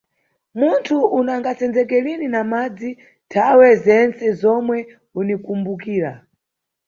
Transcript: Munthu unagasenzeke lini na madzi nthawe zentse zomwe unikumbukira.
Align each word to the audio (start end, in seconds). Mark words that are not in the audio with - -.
Munthu 0.59 0.95
unagasenzeke 1.19 1.97
lini 2.05 2.27
na 2.33 2.41
madzi 2.51 2.89
nthawe 3.25 3.67
zentse 3.83 4.25
zomwe 4.41 4.77
unikumbukira. 5.19 6.11